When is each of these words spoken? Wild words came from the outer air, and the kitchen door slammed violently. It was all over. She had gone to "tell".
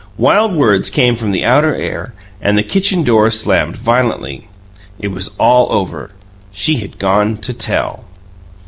Wild 0.17 0.55
words 0.55 0.89
came 0.89 1.15
from 1.15 1.29
the 1.29 1.45
outer 1.45 1.75
air, 1.75 2.15
and 2.41 2.57
the 2.57 2.63
kitchen 2.63 3.03
door 3.03 3.29
slammed 3.29 3.75
violently. 3.77 4.47
It 4.97 5.09
was 5.09 5.29
all 5.39 5.71
over. 5.71 6.09
She 6.51 6.77
had 6.77 6.97
gone 6.97 7.37
to 7.37 7.53
"tell". 7.53 8.05